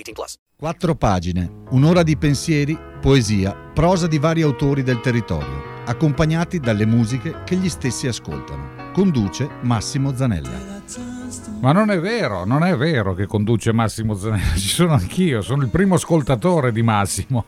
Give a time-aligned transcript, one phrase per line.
[0.00, 0.36] 18 plus.
[0.56, 7.42] Quattro pagine, un'ora di pensieri, poesia, prosa di vari autori del territorio, accompagnati dalle musiche
[7.44, 8.92] che gli stessi ascoltano.
[8.92, 10.78] Conduce Massimo Zanella.
[11.60, 15.62] Ma non è vero, non è vero che conduce Massimo Zanella, ci sono anch'io, sono
[15.62, 17.44] il primo ascoltatore di Massimo.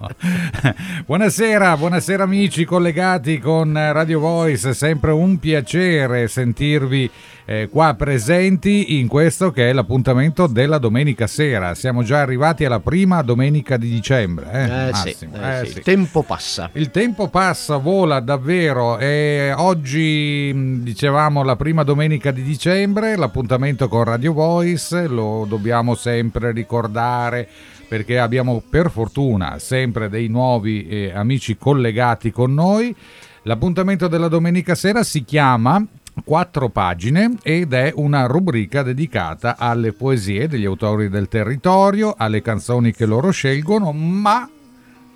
[1.05, 7.11] buonasera, buonasera amici collegati con Radio Voice, è sempre un piacere sentirvi
[7.45, 11.75] eh, qua presenti in questo che è l'appuntamento della domenica sera.
[11.75, 14.51] Siamo già arrivati alla prima domenica di dicembre.
[14.53, 15.73] Eh, Eh, sì, eh, Eh, sì.
[15.73, 15.79] sì.
[15.79, 16.71] Il tempo passa.
[16.75, 24.05] Il tempo passa, vola davvero e oggi dicevamo la prima domenica di dicembre, l'appuntamento con
[24.05, 27.49] Radio Voice, lo dobbiamo sempre ricordare
[27.89, 32.95] perché abbiamo per fortuna sempre dei nuovi eh, amici collegati con noi.
[33.43, 35.85] L'appuntamento della domenica sera si chiama
[36.25, 42.93] Quattro pagine ed è una rubrica dedicata alle poesie degli autori del territorio, alle canzoni
[42.93, 44.49] che loro scelgono, ma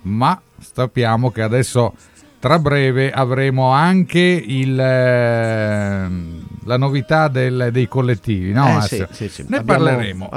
[0.03, 1.93] ma sappiamo che adesso
[2.39, 8.77] tra breve avremo anche il, ehm, la novità del- dei collettivi, no?
[8.77, 9.45] Eh, sì, sì, sì.
[9.49, 10.29] Ne Abbiamo- parleremo.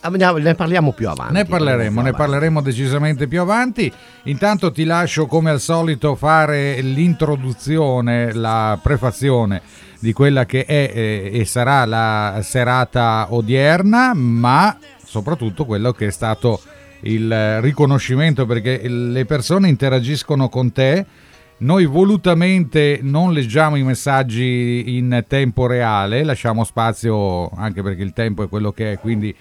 [0.00, 1.32] abbiamo- ne parliamo più avanti.
[1.34, 2.16] Ne parleremo, ne avanti.
[2.16, 3.90] parleremo decisamente più avanti.
[4.24, 9.60] Intanto ti lascio come al solito fare l'introduzione, la prefazione
[10.02, 16.10] di quella che è eh, e sarà la serata odierna, ma soprattutto quello che è
[16.10, 16.60] stato
[17.02, 21.06] il riconoscimento perché le persone interagiscono con te.
[21.58, 28.42] Noi volutamente non leggiamo i messaggi in tempo reale, lasciamo spazio anche perché il tempo
[28.42, 29.32] è quello che è, quindi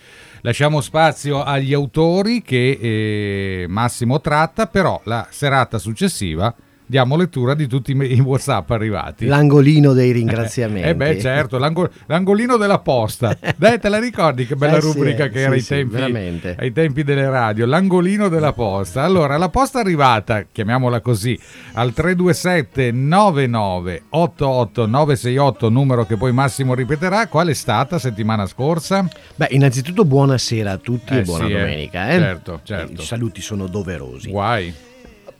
[0.41, 6.53] lasciamo spazio agli autori che eh, Massimo tratta, però la serata successiva
[6.91, 9.25] diamo lettura di tutti i WhatsApp arrivati.
[9.25, 10.89] L'angolino dei ringraziamenti.
[10.89, 13.33] Eh beh, certo, l'ango- l'angolino della posta.
[13.55, 15.93] Dai, te la ricordi che bella Eh sì, rubrica che sì, era ai, sì, tempi,
[15.95, 16.55] veramente.
[16.59, 17.65] ai tempi delle radio?
[17.65, 19.03] L'angolino della posta.
[19.03, 21.39] Allora, la posta è arrivata, chiamiamola così,
[21.75, 27.27] al 327 99 88 968, numero che poi Massimo ripeterà.
[27.27, 29.07] Qual è stata settimana scorsa?
[29.35, 31.57] Beh, innanzitutto buonasera a tutti Eh e buona sì, eh.
[31.57, 32.09] domenica.
[32.09, 32.19] eh.
[32.19, 33.01] Certo, certo.
[33.01, 34.29] I saluti sono doverosi.
[34.29, 34.89] Guai.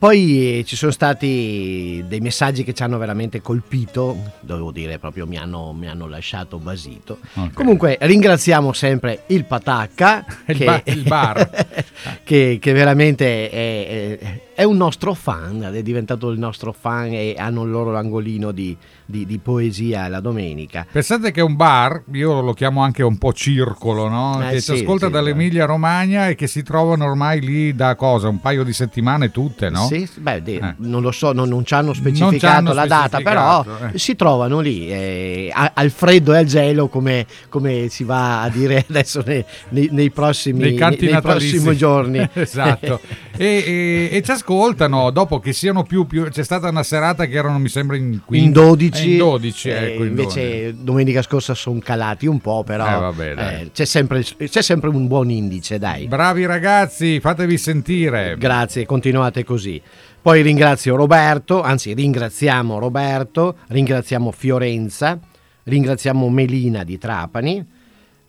[0.02, 5.38] Poi ci sono stati dei messaggi che ci hanno veramente colpito, devo dire, proprio mi
[5.38, 7.20] hanno, mi hanno lasciato basito.
[7.36, 7.54] Ok.
[7.54, 11.68] Comunque ringraziamo sempre il Patacca, Il che, ba- il bar.
[12.26, 17.34] che, che veramente è, è- è un nostro fan, è diventato il nostro fan e
[17.36, 20.86] hanno il loro angolino di, di- di poesia la domenica.
[20.92, 24.40] Pensate che è un bar, io lo chiamo anche un po' circolo, no?
[24.48, 27.96] Eh che sì, ci ascolta sì, dall'Emilia Romagna e che si trovano ormai lì da
[27.96, 28.28] cosa?
[28.28, 29.88] Un paio di settimane tutte, no?
[29.88, 30.74] Sì, beh, Eh.
[30.78, 33.98] non lo so, non, non ci hanno specificato ci hanno la data, però specificato, eh.
[34.00, 38.86] si trovano lì eh, al freddo e al gelo, come, come si va a dire
[38.90, 42.30] adesso nei, nei- nei prossimi, Nei nei prossimi giorni.
[42.34, 43.00] esatto.
[43.42, 47.36] E, e- e ci ascoltano dopo che siano più, più- C'è stata una serata che
[47.36, 48.46] erano, mi sembra, in 15.
[48.46, 52.86] in 12, in 12 eh, ecco, in invece domenica scorsa sono calati un po', però
[52.86, 56.08] Eh, vabbè, eh, c'è, sempre, c'è sempre un buon indice, dai.
[56.08, 58.36] Bravi ragazzi, fatevi sentire.
[58.38, 59.82] Grazie, continuate così.
[60.22, 65.18] Poi ringrazio Roberto, anzi ringraziamo Roberto, ringraziamo Fiorenza,
[65.64, 67.66] ringraziamo Melina di Trapani,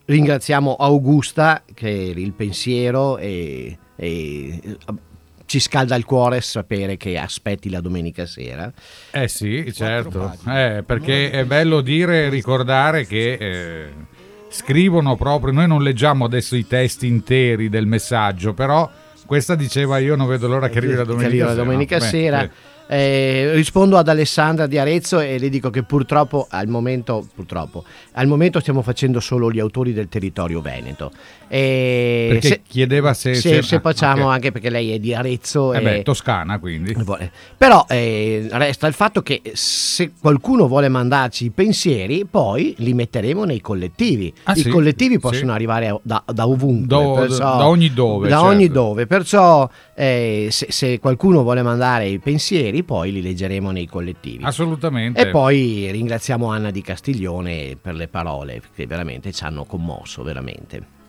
[0.06, 4.76] ringraziamo Augusta che il pensiero e, e, eh,
[5.52, 8.72] ci scalda il cuore sapere che aspetti la domenica sera.
[9.10, 10.34] Eh sì, certo.
[10.48, 13.88] Eh, perché è bello dire e ricordare che eh,
[14.48, 15.52] scrivono proprio.
[15.52, 18.90] Noi non leggiamo adesso i testi interi del messaggio, però
[19.26, 21.54] questa diceva io non vedo l'ora che arrivi la domenica sera.
[21.54, 22.38] domenica Beh, sera.
[22.38, 22.50] beh.
[22.92, 28.26] Eh, rispondo ad Alessandra di Arezzo e le dico che purtroppo al momento, purtroppo, al
[28.26, 31.10] momento stiamo facendo solo gli autori del territorio veneto.
[31.48, 33.34] E Perché se, chiedeva se...
[33.34, 34.32] se, se- facciamo ok.
[34.32, 35.72] anche perché lei è di Arezzo.
[35.72, 36.94] Eh e- beh, Toscana quindi.
[37.56, 43.44] Però eh, resta il fatto che se qualcuno vuole mandarci i pensieri, poi li metteremo
[43.44, 44.32] nei collettivi.
[44.44, 44.68] Ah, I sì?
[44.68, 45.20] collettivi Sì.
[45.20, 48.50] possono arrivare da, da ovunque, Do- perciò- da ogni dove, Da certo.
[48.50, 49.06] ogni dove.
[49.06, 54.44] Perciò eh, se qualcuno vuole mandare i pensieri, poi li leggeremo nei collettivi.
[54.44, 55.20] Assolutamente.
[55.20, 61.00] E poi ringraziamo Anna di Castiglione per le parole che veramente ci hanno commosso, veramente.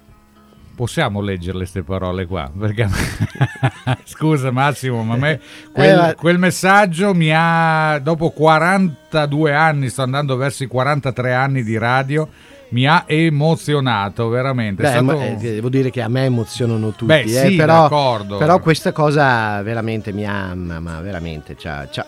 [0.75, 2.51] Possiamo leggerle queste parole qua?
[2.57, 2.87] Perché
[4.05, 5.39] scusa Massimo, ma a me
[5.71, 11.33] quel, Eh, ma- quel messaggio mi ha dopo 42 anni, sto andando verso i 43
[11.33, 12.27] anni di radio,
[12.73, 14.81] mi ha emozionato veramente.
[14.81, 18.37] Beh, stato- eh, devo dire che a me emozionano tutti, Beh, eh, sì, però, d'accordo.
[18.37, 22.01] però questa cosa veramente mi ha, ma, veramente ci ha, ci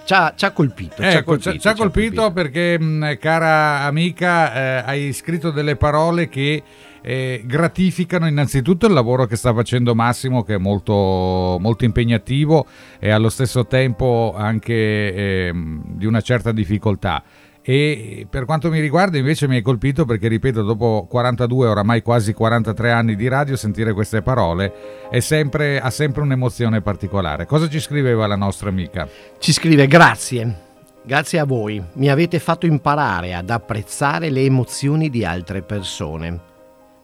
[0.53, 0.95] colpito.
[1.03, 6.63] ci ha ha colpito perché, mh, cara amica, eh, hai scritto delle parole che
[7.07, 12.65] eh, gratificano innanzitutto il lavoro che sta facendo Massimo, che è molto, molto impegnativo
[12.97, 17.21] e allo stesso tempo anche ehm, di una certa difficoltà.
[17.67, 22.31] E per quanto mi riguarda invece mi hai colpito perché, ripeto, dopo 42, oramai quasi
[22.31, 27.47] 43 anni di radio, sentire queste parole è sempre, ha sempre un'emozione particolare.
[27.47, 29.07] Cosa ci scriveva la nostra amica?
[29.39, 30.63] Ci scrive grazie.
[31.03, 36.39] Grazie a voi, mi avete fatto imparare ad apprezzare le emozioni di altre persone.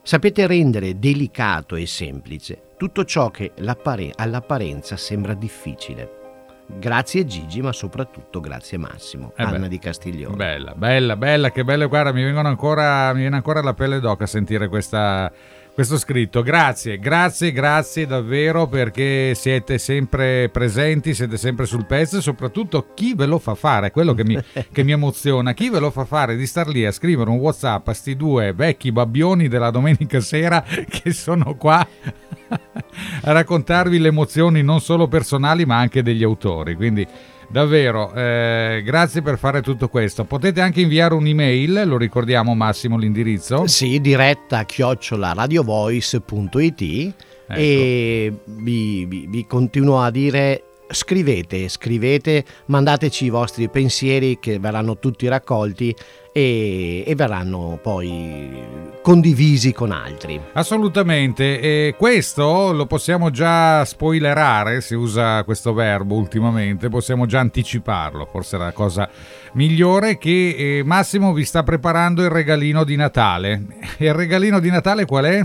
[0.02, 6.21] Sapete rendere delicato e semplice tutto ciò che l'appare- all'apparenza sembra difficile.
[6.78, 9.32] Grazie Gigi, ma soprattutto grazie Massimo.
[9.36, 9.54] Eh beh.
[9.54, 10.36] Anna di Castiglione.
[10.36, 11.86] Bella, bella, bella, che bella.
[11.86, 15.30] Guarda, mi, vengono ancora, mi viene ancora la pelle d'oca a sentire questa,
[15.74, 16.42] questo scritto.
[16.42, 23.14] Grazie, grazie, grazie davvero perché siete sempre presenti, siete sempre sul pezzo e soprattutto chi
[23.14, 24.38] ve lo fa fare, quello che mi,
[24.70, 27.88] che mi emoziona, chi ve lo fa fare di star lì a scrivere un Whatsapp
[27.88, 31.86] a sti due vecchi babbioni della domenica sera che sono qua
[33.22, 36.74] a raccontarvi le emozioni non solo personali ma anche degli autori.
[36.74, 37.06] Quindi
[37.52, 40.24] davvero eh, grazie per fare tutto questo.
[40.24, 43.66] Potete anche inviare un'email, lo ricordiamo Massimo l'indirizzo.
[43.66, 47.14] Sì, diretta chiocciola radiovoice.it
[47.44, 47.60] Ecco.
[47.60, 50.62] e vi, vi- vi continuo a dire
[50.92, 55.94] scrivete, scrivete, mandateci i vostri pensieri che verranno tutti raccolti
[56.32, 58.50] e, e verranno poi
[59.02, 60.40] condivisi con altri.
[60.52, 68.28] Assolutamente, e questo lo possiamo già spoilerare, si usa questo verbo ultimamente, possiamo già anticiparlo,
[68.30, 69.08] forse è la cosa
[69.52, 73.66] migliore che eh, Massimo vi sta preparando il regalino di Natale.
[73.98, 75.42] E il regalino di Natale qual è?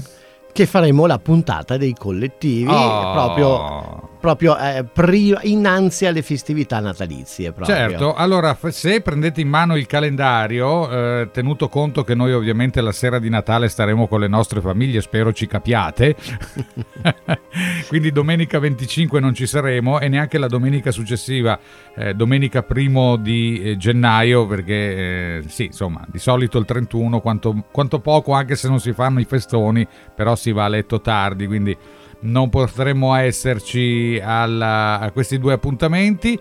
[0.53, 3.11] Che faremo la puntata dei collettivi Oh.
[3.11, 7.53] proprio, proprio eh, prima- innanzi alle festività natalizie.
[7.53, 7.73] Proprio.
[7.73, 10.89] Certo, allora se prendete in mano il calendario,
[11.21, 14.99] eh, tenuto conto che noi ovviamente la sera di Natale staremo con le nostre famiglie,
[14.99, 16.17] spero ci capiate,
[17.87, 21.57] quindi domenica 25 non ci saremo e neanche la domenica successiva,
[21.95, 27.63] eh, domenica primo di eh, gennaio, perché eh, sì, insomma, di solito il 31, quanto,
[27.71, 31.47] quanto poco, anche se non si fanno i festoni, però si va a letto tardi,
[31.47, 31.77] quindi
[32.21, 36.39] non potremmo esserci alla- a questi due appuntamenti.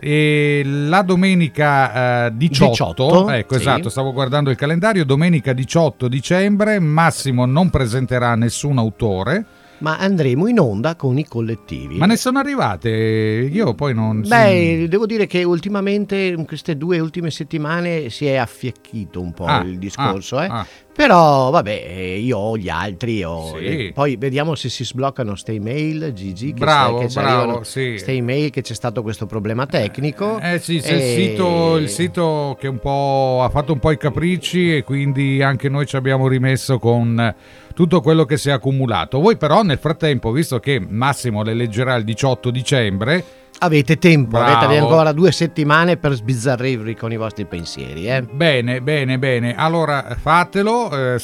[0.00, 3.60] E la domenica eh, 18, 18, ecco sì.
[3.60, 9.44] esatto, stavo guardando il calendario, domenica 18 dicembre, Massimo non presenterà nessun autore,
[9.78, 11.96] Ma andremo in onda con i collettivi.
[11.98, 14.22] ma ne sono arrivate, io poi non...
[14.26, 19.44] Beh, devo dire che ultimamente, in queste due ultime settimane, si è affiacchito un po'
[19.44, 20.36] Ah, il discorso.
[20.38, 20.48] ah, eh.
[20.50, 20.66] ah.
[20.98, 23.22] Però, vabbè, eh, io ho gli altri.
[23.22, 23.64] ho- Sì.
[23.64, 26.48] eh, poi vediamo se si sbloccano ste email, Gigi.
[26.52, 27.94] Che Bravo, che bravo, sì.
[27.98, 30.40] Ste email che c'è stato questo problema tecnico.
[30.40, 33.92] Eh sì, c'è il, E- sito, il sito che un po' ha fatto un po'
[33.92, 37.36] i capricci e quindi anche noi ci abbiamo rimesso con eh,
[37.78, 39.20] tutto quello che si è accumulato.
[39.20, 43.24] Voi però nel frattempo, visto che Massimo le leggerà il 18 dicembre,
[43.60, 44.64] Avete tempo, Bravo.
[44.64, 48.08] avete ancora due settimane per sbizzarrirvi con i vostri pensieri.
[48.08, 48.22] Eh?
[48.22, 51.20] bene, bene, bene, allora fatelo, eh,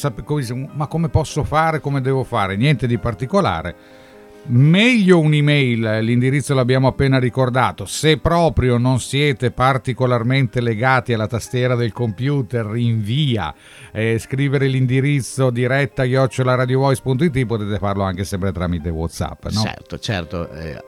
[0.75, 2.55] ma come posso fare, come devo fare?
[2.55, 3.75] Niente di particolare.
[4.47, 7.87] Meglio un'email, l'indirizzo l'abbiamo appena ricordato.
[7.87, 13.55] Se proprio non siete particolarmente legati alla tastiera del computer, invia,
[13.91, 19.47] eh, scrivere l'indirizzo diretta radiovoice.it potete farlo anche sempre tramite WhatsApp.
[19.47, 19.63] No?
[19.63, 20.51] Certo, certo.
[20.51, 20.79] eh,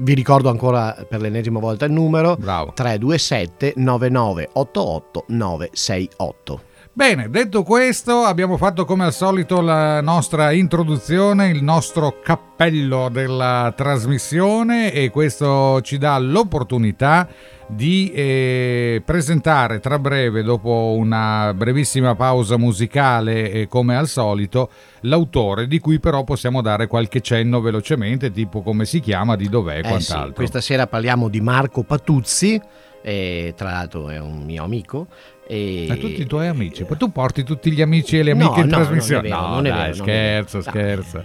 [0.00, 2.74] vi ricordo ancora per l'ennesima volta il numero Bravo.
[2.74, 6.60] 327 9988 968.
[6.96, 13.70] Bene, detto questo, abbiamo fatto come al solito la nostra introduzione, il nostro cappello della
[13.76, 17.28] trasmissione e questo ci dà l'opportunità
[17.66, 25.66] di eh, presentare tra breve, dopo una brevissima pausa musicale, eh, come al solito, l'autore
[25.66, 29.78] di cui però possiamo dare qualche cenno velocemente, tipo come si chiama, di dov'è e
[29.80, 30.28] Eh quant'altro.
[30.28, 32.58] sì, questa sera parliamo di Marco Patuzzi,
[33.02, 35.06] e tra l'altro è un mio amico.
[35.48, 35.86] E...
[35.88, 38.60] Ma tutti i tuoi amici, poi tu porti tutti gli amici e le No, amiche
[38.62, 39.28] in no, trasmissione.
[39.28, 40.02] Non è vero, no, non è dai, vero, è vero.
[40.04, 41.22] scherzo, No, scherzo.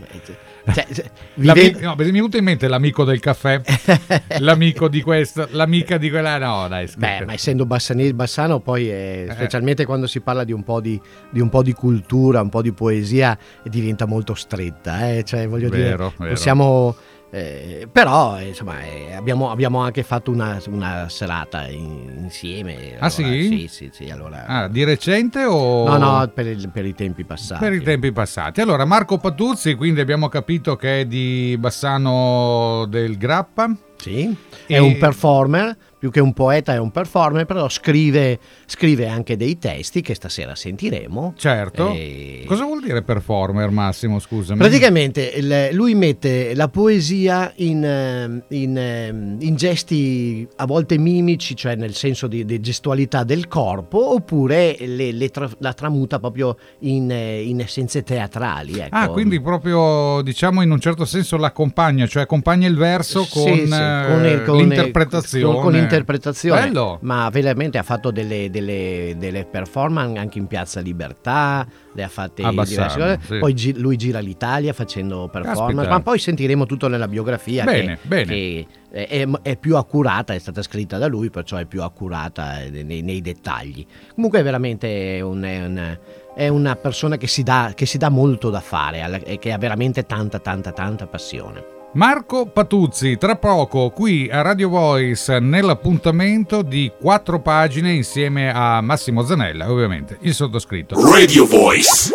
[0.64, 1.54] eh, cioè, no,
[1.96, 3.60] mi è venuto in mente l'amico del caffè,
[4.40, 6.38] l'amico di questo, l'amica di quella.
[6.38, 7.20] No, dai, scherzo.
[7.20, 11.00] Beh, ma essendo bassanese, bassano, poi eh, specialmente quando si parla di un, po di,
[11.32, 15.10] di un po' di cultura, un po' di poesia, diventa molto stretta.
[15.10, 16.14] eh, Cioè, voglio Vero, dire, vero.
[16.34, 16.96] possiamo.
[17.34, 22.98] Eh, però insomma eh, abbiamo, abbiamo anche fatto una, una serata in- insieme.
[23.00, 23.24] Ah, sì?
[23.48, 24.10] Sì, sì, sì.
[24.10, 25.88] Allora, Ah, di recente o...
[25.88, 27.64] no, no, per, il- per i tempi passati.
[27.64, 28.60] Per i tempi passati.
[28.62, 33.74] Allora, Marco Patuzzi, quindi abbiamo capito che è di Bassano del Grappa.
[33.98, 34.36] Sì,
[34.66, 39.38] E- è un performer, più che un poeta è un performer, però scrive, scrive anche
[39.38, 41.36] dei testi che stasera sentiremo.
[41.38, 41.92] Certo.
[41.94, 44.18] E- Cosa vuol dire performer, Massimo?
[44.18, 44.58] Scusami.
[44.58, 51.56] Praticamente il- lui mette la poesia in, ehm, in, ehm, in gesti a volte mimici,
[51.56, 56.58] cioè nel senso di, di gestualità del corpo, oppure le- le tra- la tramuta proprio
[56.80, 58.80] in, eh, in essenze teatrali.
[58.80, 58.96] ecco.
[58.96, 63.44] Ah, quindi proprio diciamo in un certo senso l'accompagna, cioè accompagna il verso Sì, con,
[63.68, 65.60] sì, eh, con il- con- l'interpretazione.
[65.62, 66.62] con, con l'interpretazione.
[66.62, 66.98] Bello.
[67.02, 72.42] Ma veramente ha fatto delle, delle- delle performance anche in Piazza Libertà, le ha fatte
[72.42, 73.20] in diverse cose.
[73.26, 73.38] sì.
[73.40, 75.90] Poi gi- lui gira l'Italia facendo performance, Caspita.
[75.90, 78.26] ma poi sentiremo tutto nella biografia Bene, che, bene.
[78.26, 82.84] che è, è- più accurata, è stata scritta da lui, perciò è più accurata eh,
[82.84, 83.86] nei, nei dettagli.
[84.16, 85.98] Comunque è veramente un- è un-
[86.34, 89.58] è una persona che si, dà, che si dà molto da fare e che ha
[89.58, 91.80] veramente tanta, tanta, tanta passione.
[91.94, 99.26] Marco Patuzzi, tra poco qui a Radio Voice nell'appuntamento di quattro pagine insieme a Massimo
[99.26, 100.96] Zanella, ovviamente il sottoscritto.
[101.12, 102.10] Radio Voice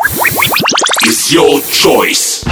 [1.06, 2.48] is your choice.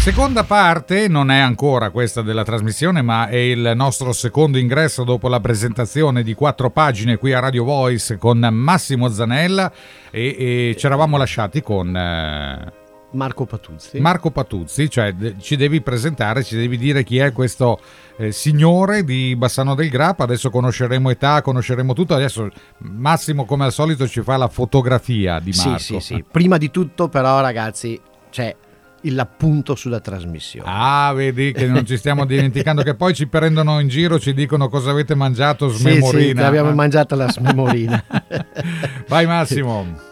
[0.00, 5.28] Seconda parte, non è ancora questa della trasmissione, ma è il nostro secondo ingresso dopo
[5.28, 9.70] la presentazione di quattro pagine qui a Radio Voice con Massimo Zanella
[10.10, 12.80] e, e ci eravamo lasciati con eh,
[13.12, 14.00] Marco Patuzzi.
[14.00, 17.80] Marco Patuzzi, cioè ci devi presentare, ci devi dire chi è questo
[18.16, 23.72] eh, signore di Bassano del Grappa, adesso conosceremo età, conosceremo tutto, adesso Massimo come al
[23.72, 25.78] solito ci fa la fotografia di Marco.
[25.78, 26.24] Sì, sì, sì.
[26.30, 28.00] Prima di tutto, però, ragazzi,
[28.30, 28.54] c'è
[29.06, 30.68] l'appunto sulla trasmissione.
[30.70, 34.68] Ah, vedi che non ci stiamo dimenticando che poi ci prendono in giro, ci dicono
[34.68, 36.20] cosa avete mangiato, Sì, smemorina.
[36.28, 38.04] sì, che abbiamo mangiato la smemorina.
[39.08, 40.10] Vai Massimo.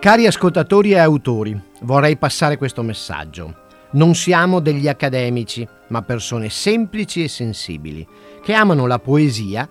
[0.00, 3.66] Cari ascoltatori e autori, vorrei passare questo messaggio.
[3.90, 8.06] Non siamo degli accademici, ma persone semplici e sensibili,
[8.40, 9.68] che amano la poesia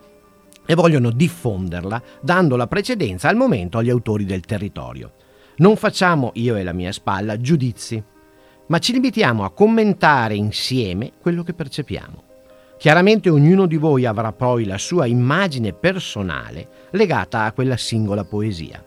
[0.65, 5.13] e vogliono diffonderla dando la precedenza al momento agli autori del territorio.
[5.60, 8.03] Non facciamo, io e la mia spalla, giudizi,
[8.67, 12.24] ma ci limitiamo a commentare insieme quello che percepiamo.
[12.77, 18.84] Chiaramente ognuno di voi avrà poi la sua immagine personale legata a quella singola poesia.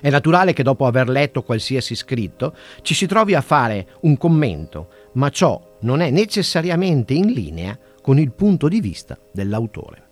[0.00, 4.88] È naturale che dopo aver letto qualsiasi scritto ci si trovi a fare un commento,
[5.14, 10.07] ma ciò non è necessariamente in linea con il punto di vista dell'autore.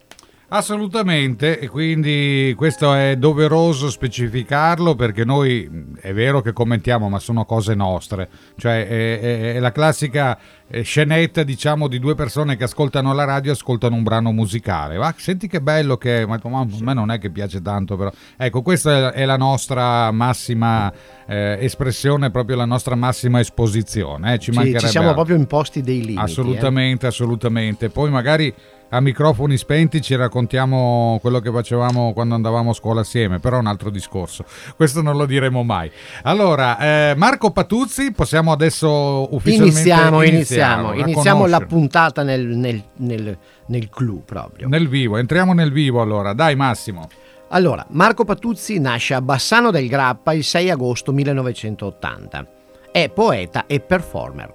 [0.48, 5.68] Assolutamente, e quindi questo è doveroso specificarlo perché noi
[6.00, 10.38] è vero che commentiamo, ma sono cose nostre, cioè è, è- è la classica
[10.68, 14.98] eh, scenetta, diciamo, di due persone che ascoltano la radio e ascoltano un brano musicale.
[14.98, 17.96] Ma senti che bello che è, ma ma a me non è che piace tanto,
[17.96, 18.12] però.
[18.36, 20.92] Ecco, questa è, la nostra massima
[21.26, 24.34] eh, espressione, proprio la nostra massima esposizione.
[24.34, 26.18] eh, Ci, Sì, ci siamo proprio imposti dei limiti.
[26.18, 26.22] eh.
[26.22, 27.88] Assolutamente, assolutamente.
[27.90, 28.52] Poi magari
[28.88, 33.60] a microfoni spenti ci raccontiamo quello che facevamo quando andavamo a scuola assieme, però è
[33.60, 34.44] un altro discorso.
[34.76, 35.90] Questo non lo diremo mai.
[36.22, 43.36] Allora, eh, Marco Patuzzi, possiamo adesso ufficialmente Iniziamo, iniziamo, iniziamo la puntata nel, nel, nel,
[43.66, 44.68] nel clou proprio.
[44.68, 45.16] nel vivo.
[45.16, 46.32] Entriamo nel vivo allora.
[46.32, 47.08] Dai Massimo.
[47.48, 52.46] Allora, Marco Patuzzi nasce a Bassano del Grappa il 6 agosto 1980.
[52.90, 54.54] È poeta e performer.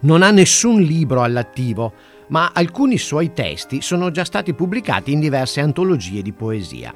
[0.00, 1.92] Non ha nessun libro all'attivo,
[2.28, 6.94] ma alcuni suoi testi sono già stati pubblicati in diverse antologie di poesia.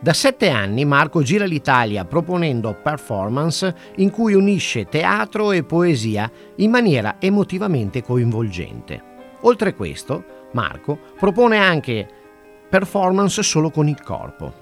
[0.00, 6.70] Da sette anni Marco gira l'Italia proponendo performance in cui unisce teatro e poesia in
[6.70, 9.12] maniera emotivamente coinvolgente.
[9.42, 12.06] Oltre questo, Marco propone anche
[12.68, 14.52] performance solo con il corpo.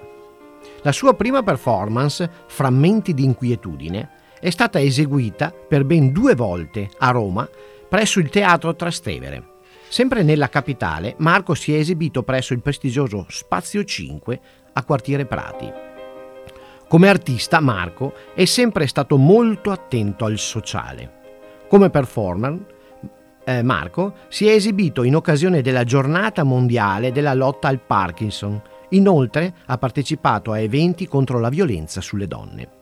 [0.83, 7.11] La sua prima performance, Frammenti di inquietudine, è stata eseguita per ben due volte a
[7.11, 7.49] Roma
[7.89, 9.52] presso il Teatro Trastevere.
[9.93, 14.41] Sempre nella capitale, Marco si è esibito presso il prestigioso Spazio 5
[14.73, 15.71] a Quartiere Prati.
[16.89, 21.67] Come artista, Marco è sempre stato molto attento al sociale.
[21.69, 22.59] Come performer,
[23.45, 28.63] eh, Marco si è esibito in occasione della giornata mondiale della lotta al Parkinson.
[28.93, 32.81] Inoltre ha partecipato a eventi contro la violenza sulle donne.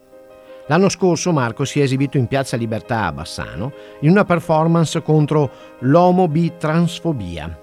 [0.66, 5.50] L'anno scorso Marco si è esibito in Piazza Libertà a Bassano in una performance contro
[5.80, 7.58] l'omobitransfobia.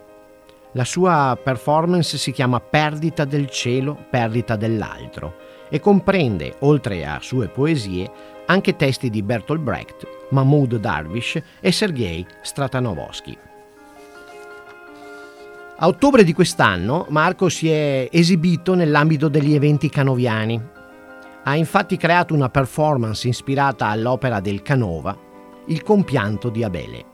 [0.73, 5.35] La sua performance si chiama Perdita del cielo, perdita dell'altro
[5.69, 8.09] e comprende, oltre a sue poesie,
[8.45, 13.37] anche testi di Bertolt Brecht, Mahmoud Darwish e Sergei Stratanovsky.
[15.79, 20.75] A ottobre di quest'anno Marco si è esibito nell'ambito degli eventi canoviani.
[21.47, 25.17] Ha infatti creato una performance ispirata all'opera del Canova,
[25.67, 27.05] Il compianto di Abele,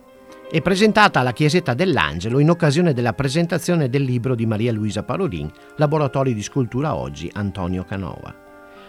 [0.49, 5.51] e presentata alla Chiesetta dell'Angelo in occasione della presentazione del libro di Maria Luisa Parolin,
[5.75, 8.33] Laboratori di scultura oggi Antonio Canova.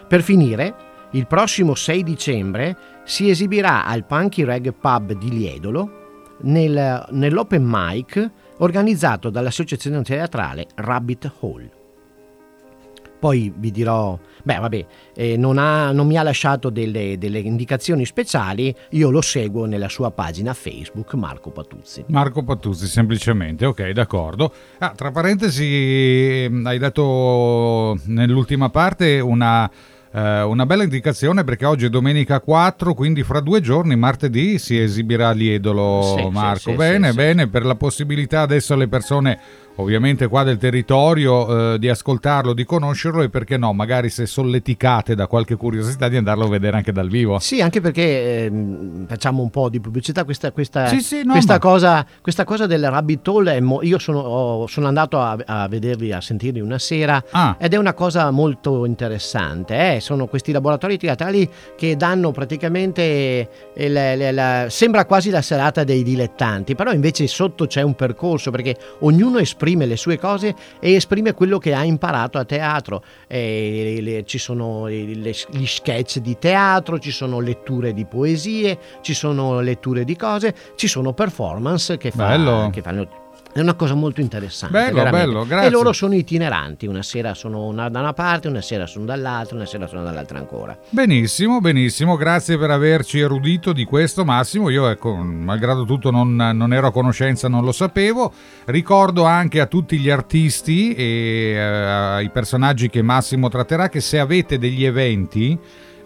[0.07, 0.75] Per finire,
[1.11, 8.31] il prossimo 6 dicembre si esibirà al Punky Reg Pub di Liedolo nel, nell'open mic
[8.57, 11.84] organizzato dall'associazione teatrale Rabbit Hall.
[13.19, 18.05] Poi vi dirò, beh vabbè, eh, non, ha, non, mi ha lasciato delle, delle, indicazioni
[18.05, 22.05] speciali, io lo seguo nella sua pagina Facebook Marco Patuzzi.
[22.07, 24.53] Marco Patuzzi, semplicemente, ok, d'accordo.
[24.79, 29.69] Ah, tra parentesi, hai dato nell'ultima parte una
[30.15, 34.79] eh, una bella indicazione perché oggi è domenica 4, quindi fra due giorni, martedì, si
[34.79, 36.69] esibirà l'Iedolo sì, Marco.
[36.69, 39.37] Sì, bene, sì, bene, per la possibilità adesso alle persone
[39.75, 45.15] ovviamente qua del territorio eh, di ascoltarlo, di conoscerlo e perché no, magari se solleticate
[45.15, 47.39] da qualche curiosità di andarlo a vedere anche dal vivo.
[47.39, 48.01] Sì, anche perché
[48.45, 48.51] eh,
[49.07, 51.59] facciamo un po' di pubblicità, questa, questa, sì, sì, no, questa, ma...
[51.59, 56.11] cosa, questa cosa del rabbit hole, mo- io sono, ho, sono, andato a, a, vederli,
[56.11, 57.57] a sentirli una sera ah.
[57.59, 59.99] ed è una cosa molto interessante, eh?
[59.99, 66.03] sono questi laboratori teatrali che danno praticamente, il, il, il, sembra quasi la serata dei
[66.03, 70.93] dilettanti, però invece sotto c'è un percorso perché ognuno esprime esprime le sue cose e
[70.93, 73.03] esprime quello che ha imparato a teatro.
[73.27, 79.15] E le, ci sono le, gli sketch di teatro, ci sono letture di poesie, ci
[79.15, 83.24] sono letture di cose, ci sono performance che, fa, che fanno
[83.55, 84.77] è una cosa molto interessante.
[84.77, 85.27] Bello, veramente.
[85.27, 85.67] bello, grazie.
[85.67, 89.55] E loro sono itineranti, una sera sono una, da una parte, una sera sono dall'altra,
[89.55, 90.77] una sera sono dall'altra ancora.
[90.89, 94.69] Benissimo, benissimo, grazie per averci erudito di questo Massimo.
[94.69, 98.33] Io, ecco, malgrado tutto non, non ero a conoscenza, non lo sapevo.
[98.65, 104.19] Ricordo anche a tutti gli artisti e eh, ai personaggi che Massimo tratterà che se
[104.19, 105.57] avete degli eventi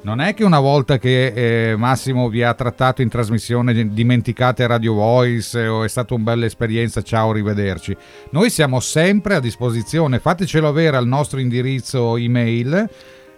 [0.01, 4.93] non è che una volta che eh, Massimo vi ha trattato in trasmissione dimenticate Radio
[4.93, 7.95] Voice o è stata una bella esperienza, ciao, arrivederci.
[8.31, 12.89] Noi siamo sempre a disposizione, fatecelo avere al nostro indirizzo email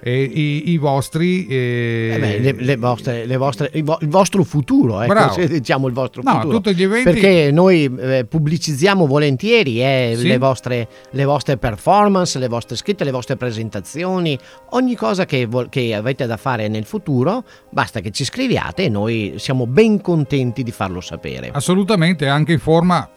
[0.04, 2.12] eh, i, i, vostri eh...
[2.16, 5.94] Eh beh, le, le, vostre, le vostre, il, vo- il, vostro futuro ecco, diciamo il
[5.94, 6.60] vostro no, futuro.
[6.60, 7.12] tutti gli eventi...
[7.12, 10.28] perché noi eh, pubblicizziamo volentieri eh, sì.
[10.28, 14.38] le, vostre, le, vostre, performance le vostre scritte le vostre presentazioni
[14.72, 18.90] ogni cosa che, vo- che avete da fare nel futuro basta che ci scriviate e
[18.90, 21.50] noi siamo ben contenti di farlo sapere.
[21.52, 23.08] Assolutamente anche in forma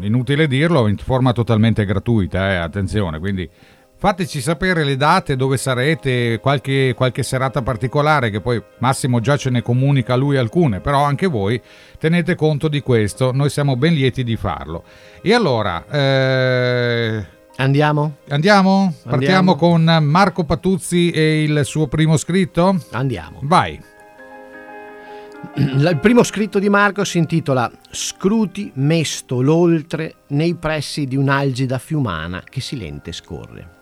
[0.00, 3.48] inutile dirlo in forma totalmente gratuita eh, attenzione quindi
[4.00, 9.50] Fateci sapere le date, dove sarete, qualche, qualche, serata particolare, che poi Massimo già ce
[9.50, 11.60] ne comunica lui alcune, però anche voi
[11.98, 14.84] tenete conto di questo, noi siamo ben lieti di farlo.
[15.20, 15.84] E allora...
[15.90, 17.26] Eh...
[17.56, 18.18] Andiamo?
[18.28, 18.28] Andiamo?
[18.28, 18.94] Andiamo?
[19.02, 22.80] Partiamo con Marco Patuzzi e il suo primo scritto?
[22.92, 23.40] Andiamo.
[23.42, 23.82] Vai.
[25.56, 32.44] Il primo scritto di Marco si intitola Scruti mesto l'oltre nei pressi di un'algida fiumana
[32.48, 33.77] che silente scorre.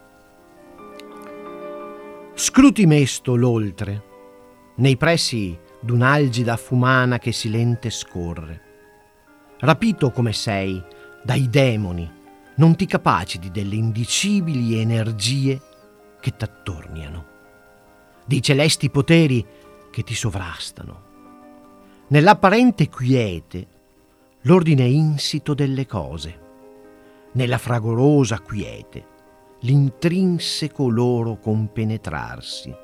[2.38, 4.02] Scruti mesto l'oltre,
[4.74, 8.60] nei pressi d'un'algida fumana che silente scorre.
[9.60, 10.84] Rapito come sei
[11.24, 12.06] dai demoni,
[12.56, 15.58] non ti capaciti delle indicibili energie
[16.20, 17.24] che t'attorniano,
[18.26, 19.42] dei celesti poteri
[19.90, 21.04] che ti sovrastano.
[22.08, 23.66] Nell'apparente quiete,
[24.42, 26.40] l'ordine insito delle cose,
[27.32, 29.14] nella fragorosa quiete,
[29.60, 32.74] l'intrinseco loro compenetrarsi.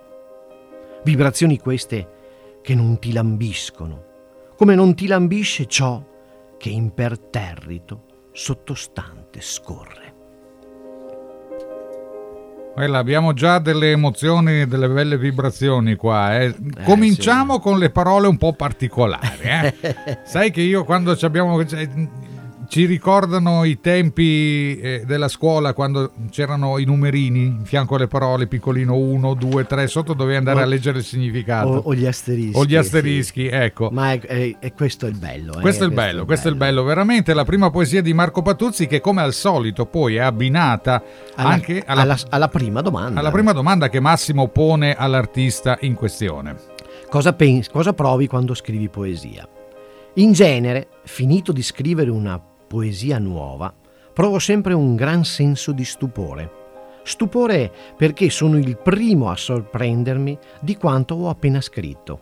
[1.05, 4.05] Vibrazioni queste che non ti lambiscono,
[4.57, 6.03] come non ti lambisce ciò
[6.59, 10.11] che imperterrito sottostante scorre.
[12.73, 16.41] Quella, abbiamo già delle emozioni, delle belle vibrazioni qua.
[16.41, 16.55] eh.
[16.85, 19.43] Cominciamo con le parole un po' particolari.
[19.43, 19.75] eh.
[20.25, 21.63] Sai che io quando ci abbiamo...
[22.73, 28.47] ci ricordano i tempi eh, della scuola quando c'erano i numerini in fianco alle parole,
[28.47, 31.69] piccolino 1, 2, 3, sotto dovevi andare O- a leggere il significato.
[31.69, 32.57] O, o gli asterischi.
[32.59, 32.77] O gli sì.
[32.77, 33.91] asterischi, ecco.
[33.93, 35.59] Ma è, è- è questo è il bello.
[35.59, 38.41] eh, Questo è il bello, questo è il bello, veramente la prima poesia di Marco
[38.41, 41.03] Patuzzi che come al solito poi è abbinata
[41.35, 43.21] Alla, anche alla, alla- alla prima domanda.
[43.21, 46.57] alla prima domanda che Massimo pone all'artista in questione.
[47.11, 49.47] Cosa, pensi, cosa provi quando scrivi poesia?
[50.15, 52.41] In genere, finito di scrivere una
[52.73, 53.71] poesia nuova,
[54.15, 56.51] provo sempre un gran senso di stupore.
[57.03, 62.21] Stupore perché sono il primo a sorprendermi di quanto ho appena scritto.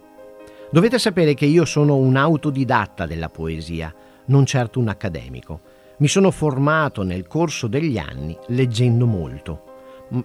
[0.73, 5.61] Dovete sapere che io sono un autodidatta della poesia, non certo un accademico.
[5.99, 9.63] Mi sono formato nel corso degli anni leggendo molto,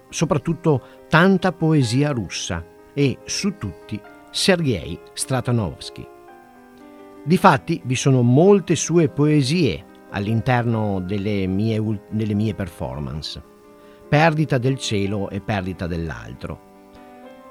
[0.08, 4.00] soprattutto tanta poesia russa e su tutti
[4.32, 6.04] Sergei Stratanovsky.
[7.24, 13.42] Difatti vi sono molte sue poesie all'interno delle mie, delle mie performance.
[14.08, 16.60] Perdita del cielo e perdita dell'altro.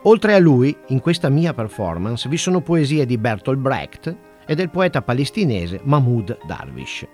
[0.04, 4.16] Oltre a lui, in questa mia performance vi sono poesie di Bertolt Brecht
[4.46, 7.08] e del poeta palestinese Mahmoud Darwish.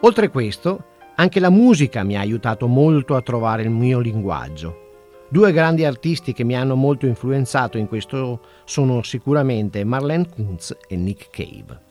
[0.00, 0.84] Oltre questo,
[1.16, 4.88] anche la musica mi ha aiutato molto a trovare il mio linguaggio.
[5.28, 10.96] Due grandi artisti che mi hanno molto influenzato in questo sono sicuramente Marlene Kuntz e
[10.96, 11.89] Nick Cave.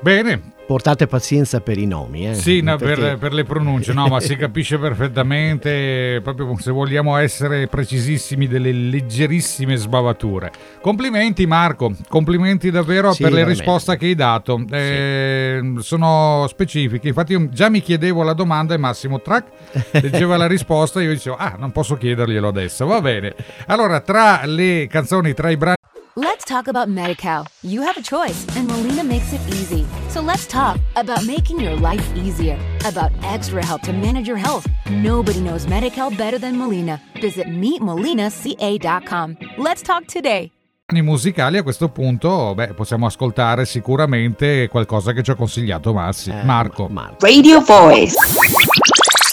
[0.00, 2.34] Bene, Portate pazienza per i nomi, eh?
[2.34, 7.16] sì, no, perché- per, per le pronunce, no, ma si capisce perfettamente, proprio se vogliamo
[7.16, 10.52] essere precisissimi, delle leggerissime sbavature.
[10.82, 13.62] Complimenti Marco, complimenti davvero Sì, per le veramente.
[13.64, 18.76] risposte che hai dato, Eh, sono specifiche, infatti io già mi chiedevo la domanda e
[18.76, 19.46] Massimo Track
[20.02, 23.34] leggeva la risposta e io dicevo, ah, non posso chiederglielo adesso, va bene.
[23.68, 25.76] Allora, tra le canzoni, tra i brani...
[26.20, 27.46] Let's talk about MediCal.
[27.62, 29.86] You have a choice, and Molina makes it easy.
[30.08, 34.66] So let's talk about making your life easier, about extra help to manage your health.
[34.90, 37.00] Nobody knows MediCal better than Molina.
[37.20, 39.36] Visit meetmolinaca.com.
[39.58, 40.50] Let's talk today.
[40.92, 46.30] musicali a questo punto beh, possiamo ascoltare sicuramente qualcosa che ci ha consigliato Massi.
[46.30, 46.88] Eh, Marco.
[46.88, 47.24] Ma- Marco.
[47.24, 48.16] Radio Voice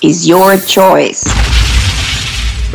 [0.01, 1.74] is your choice.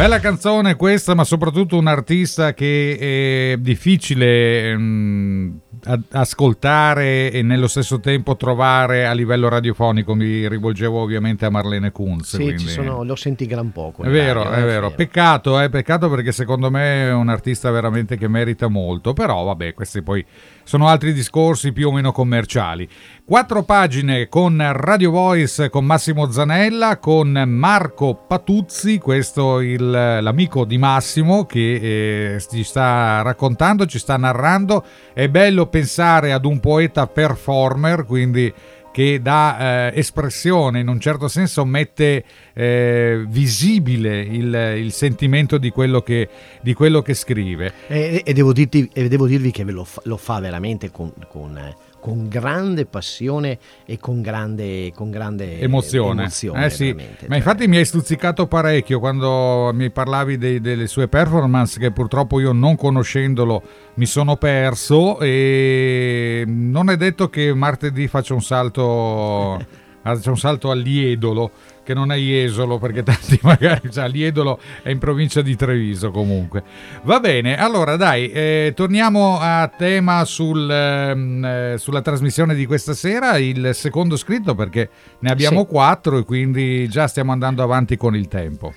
[0.01, 5.70] Bella canzone questa, ma soprattutto un artista che è difficile ehm, a-
[6.11, 10.15] ascoltare e nello stesso tempo trovare a livello radiofonico.
[10.15, 12.37] Mi rivolgevo ovviamente a Marlene Kunz.
[12.37, 14.03] Sì, quindi- ci sono, lo senti gran poco.
[14.03, 14.89] È vero, radio, è eh, vero.
[14.91, 14.95] sì.
[14.97, 19.13] Peccato, eh, peccato perché secondo me è un artista veramente che merita molto.
[19.13, 20.25] Però, vabbè, questi poi
[20.65, 22.89] sono altri discorsi più o meno commerciali.
[23.25, 30.79] Quattro pagine con Radio Voice con Massimo Zanella, con Marco Patuzzi, questo il, l'amico di
[30.79, 34.85] Massimo che eh, ci sta raccontando, ci sta narrando.
[35.13, 38.53] È bello pensare ad un poeta performer, quindi
[38.93, 45.71] che dà eh, espressione, in un certo senso mette eh, visibile il, il sentimento di
[45.71, 46.29] quello che,
[46.61, 47.73] di quello che scrive.
[47.87, 51.57] E, e devo dirti- e devo dirvi che lo, fa, lo fa veramente con, con,
[51.57, 56.93] eh, con grande passione e con grande, con grande Emozione, emozione, Eh sì.
[56.95, 61.91] ma Cioè, infatti mi hai stuzzicato parecchio quando mi parlavi dei- delle sue performance che
[61.93, 63.63] purtroppo io non conoscendolo
[63.95, 69.65] mi sono perso e non è detto che martedì faccia un salto,
[70.03, 71.51] faccia un salto all'Iedolo
[71.83, 76.63] che non è Jesolo perché tanti magari cioè, l'Iedolo è in provincia di Treviso comunque
[77.03, 82.95] va bene allora dai eh, torniamo a tema sul, ehm, eh, sulla trasmissione di questa
[82.95, 84.89] sera il secondo scritto perché
[85.21, 85.67] ne abbiamo Sì.
[85.67, 88.73] quattro e quindi già stiamo andando avanti con il tempo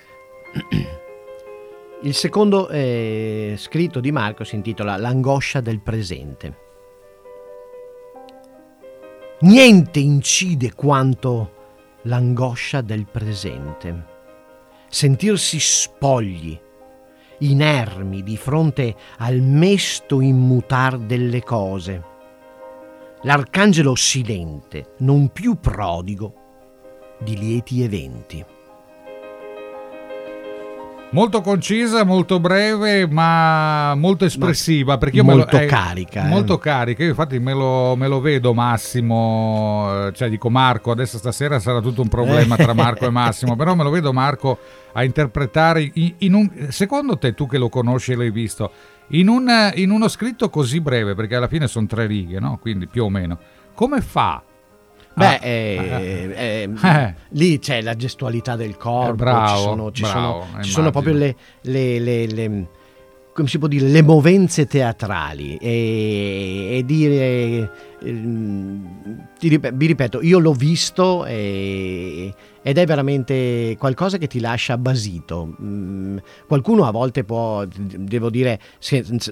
[2.02, 6.63] Il secondo eh, scritto di Marco si intitola L'angoscia del presente.
[9.44, 14.06] Niente incide quanto l'angoscia del presente.
[14.88, 16.58] Sentirsi spogli,
[17.40, 22.04] inermi di fronte al mesto immutar delle cose.
[23.24, 26.36] L'arcangelo silente, non più prodigo
[27.20, 28.46] di lieti eventi.
[31.14, 36.28] Molto concisa molto breve ma molto espressiva perché io me lo- molto eh, carica, eh.
[36.28, 41.18] molto carica io infatti me lo, me lo vedo Massimo eh, cioè dico Marco adesso
[41.18, 44.58] stasera sarà tutto un problema tra Marco e Massimo però me lo vedo Marco
[44.94, 48.72] a interpretare in, in un secondo te tu che lo conosci e l'hai visto
[49.10, 52.58] in, un, in uno scritto così breve perché alla fine sono tre righe no?
[52.60, 53.38] quindi più o meno
[53.76, 54.42] come fa
[55.16, 57.14] Beh, Ah, eh, eh, Eh.
[57.30, 61.14] lì c'è la gestualità del corpo, bravo, ci sono, ci bravo, sono- ci sono proprio
[61.14, 62.68] le, le- le- le-
[63.34, 65.58] come si può dire, le movenze teatrali.
[65.58, 67.70] E, e dire,
[68.02, 74.78] ehm, ti vi ripeto, io l'ho visto e- ed è veramente qualcosa che ti lascia
[74.78, 75.56] basito.
[75.62, 78.60] Mm, qualcuno a volte può, devo dire,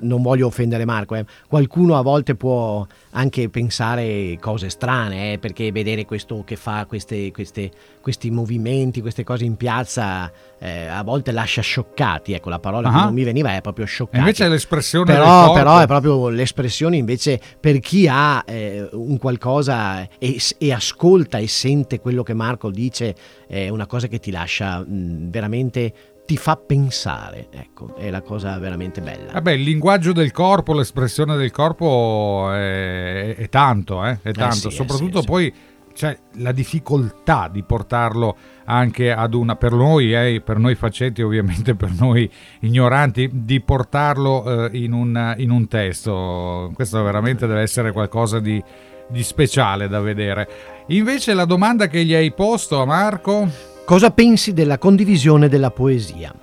[0.02, 5.72] non voglio offendere Marco, eh, qualcuno a volte può anche pensare cose strane, eh, perché
[5.72, 11.32] vedere questo che fa queste- queste- questi movimenti, queste cose in piazza, eh, a volte
[11.32, 12.34] lascia scioccati.
[12.34, 12.92] Ecco, la parola Ah.
[12.92, 14.18] che non mi veniva è proprio scioccati.
[14.20, 20.08] invece è l'espressione Però, però è proprio l'espressione invece per chi ha eh, un qualcosa
[20.18, 23.16] e, e ascolta e sente quello che Marco dice,
[23.48, 25.94] è una cosa che ti lascia mh, veramente,
[26.26, 29.34] ti fa pensare, ecco, è la cosa veramente bella.
[29.34, 34.20] Vabbè, il linguaggio del corpo, l'espressione del corpo è, è tanto, eh?
[34.22, 34.56] È tanto.
[34.56, 35.28] sì, eh Soprattutto sì, sì.
[35.28, 35.54] poi
[35.94, 41.76] c'è la difficoltà di portarlo anche ad una, per noi, eh, per noi facetti ovviamente,
[41.76, 42.30] per noi
[42.62, 46.72] ignoranti, di portarlo eh, in, un, in un testo.
[46.74, 48.64] Questo veramente deve essere qualcosa di,
[49.12, 50.48] di speciale da vedere.
[50.88, 53.70] Invece la domanda che gli hai posto a Marco...
[53.84, 56.34] Cosa pensi della condivisione della poesia?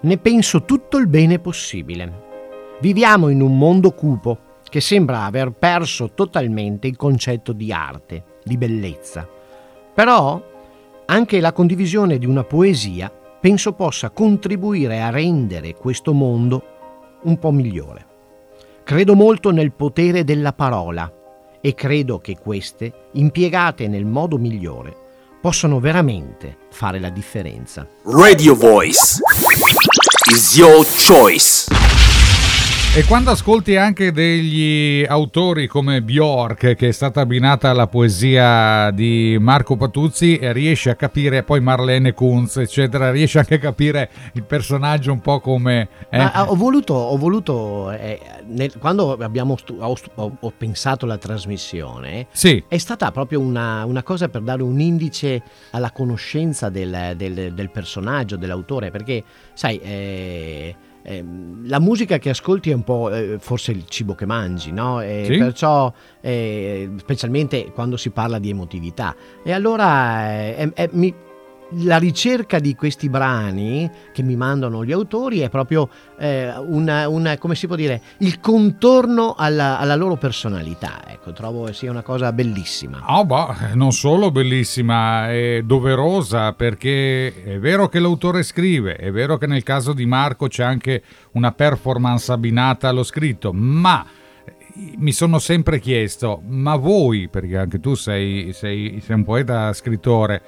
[0.00, 2.24] Ne penso tutto il bene possibile.
[2.80, 8.56] Viviamo in un mondo cupo che sembra aver perso totalmente il concetto di arte, di
[8.56, 9.28] bellezza.
[9.92, 10.42] Però
[11.04, 16.62] anche la condivisione di una poesia penso possa contribuire a rendere questo mondo
[17.24, 18.06] un po' migliore.
[18.82, 21.12] Credo molto nel potere della parola
[21.66, 24.94] e credo che queste, impiegate nel modo migliore,
[25.40, 27.88] possono veramente fare la differenza.
[28.04, 29.18] Radio Voice
[30.30, 31.85] is your choice.
[32.96, 39.36] E quando ascolti anche degli autori come Bjork, che è stata abbinata alla poesia di
[39.38, 44.44] Marco Patuzzi, eh, riesci a capire, poi Marlene Kunz, eccetera, riesci anche a capire il
[44.44, 45.88] personaggio un po' come...
[46.08, 49.94] eh, Ma, ah, ho voluto, ho voluto eh, nel- quando abbiamo stu- ho,
[50.40, 55.42] ho pensato alla trasmissione, Sì, è stata proprio una, una cosa per dare un indice
[55.72, 60.74] alla conoscenza del, del- del personaggio, dell'autore, perché sai, eh,
[61.06, 65.00] ehm, la musica che ascolti è un po' eh, forse il cibo che mangi, no?
[65.00, 65.38] E Sì.
[65.38, 69.14] Perciò, eh, specialmente quando si parla di emotività.
[69.44, 71.14] E allora eh, mi-
[71.80, 77.38] la ricerca di questi brani che mi mandano gli autori è proprio eh, una, una-
[77.38, 81.02] come si può dire, il contorno alla, alla loro personalità.
[81.06, 83.02] Ecco, trovo sia una cosa bellissima.
[83.04, 89.36] Ah, bah, non solo bellissima, è doverosa perché è vero che l'autore scrive, è vero
[89.36, 91.02] che nel caso di Marco c'è anche
[91.32, 94.06] una performance abbinata allo scritto, ma
[94.98, 100.42] mi sono sempre chiesto, ma voi, perché anche tu sei, sei- sei un poeta scrittore,